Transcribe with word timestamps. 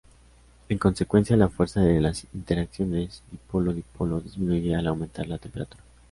En 0.67 0.79
consecuencia, 0.79 1.37
la 1.37 1.47
fuerza 1.47 1.81
de 1.81 2.01
las 2.01 2.25
interacciones 2.33 3.21
dipolo-dipolo 3.31 4.19
disminuye 4.19 4.73
al 4.75 4.87
aumentar 4.87 5.27
la 5.27 5.37
temperatura. 5.37 5.83